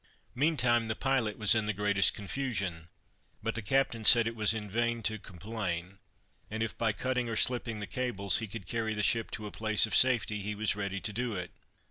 [0.33, 2.89] Meantime the pilot was in the greatest confusion;
[3.43, 5.99] but the captain said it was in vain to complain,
[6.49, 9.51] and if by cutting, or slipping the cables, he could carry the ship to a
[9.51, 11.51] place of safety, he was ready to do it.